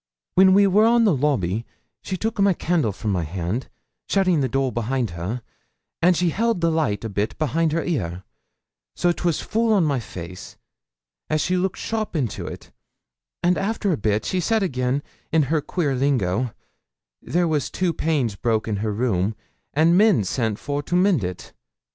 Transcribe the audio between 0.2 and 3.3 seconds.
'When we were on the lobby, she took my candle from my